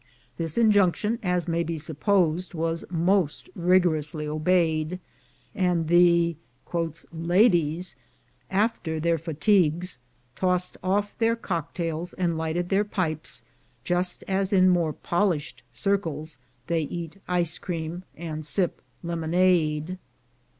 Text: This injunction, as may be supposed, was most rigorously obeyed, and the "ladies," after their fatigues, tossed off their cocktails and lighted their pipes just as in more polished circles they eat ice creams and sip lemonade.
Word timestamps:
This 0.37 0.57
injunction, 0.57 1.19
as 1.21 1.47
may 1.47 1.61
be 1.63 1.77
supposed, 1.77 2.55
was 2.55 2.83
most 2.89 3.49
rigorously 3.53 4.27
obeyed, 4.27 4.99
and 5.53 5.89
the 5.89 6.37
"ladies," 7.13 7.95
after 8.49 8.99
their 8.99 9.19
fatigues, 9.19 9.99
tossed 10.35 10.75
off 10.81 11.15
their 11.19 11.35
cocktails 11.35 12.13
and 12.13 12.35
lighted 12.35 12.69
their 12.69 12.83
pipes 12.83 13.43
just 13.83 14.23
as 14.27 14.51
in 14.51 14.69
more 14.69 14.91
polished 14.93 15.61
circles 15.71 16.39
they 16.65 16.81
eat 16.81 17.17
ice 17.27 17.59
creams 17.59 18.01
and 18.17 18.43
sip 18.43 18.81
lemonade. 19.03 19.99